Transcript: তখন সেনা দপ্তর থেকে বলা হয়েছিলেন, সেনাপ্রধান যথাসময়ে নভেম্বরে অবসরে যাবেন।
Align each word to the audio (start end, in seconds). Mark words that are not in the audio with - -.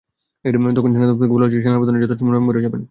তখন 0.77 0.89
সেনা 0.93 1.05
দপ্তর 1.09 1.21
থেকে 1.21 1.33
বলা 1.33 1.43
হয়েছিলেন, 1.45 1.63
সেনাপ্রধান 1.65 1.95
যথাসময়ে 2.03 2.31
নভেম্বরে 2.33 2.49
অবসরে 2.57 2.65
যাবেন। 2.65 2.79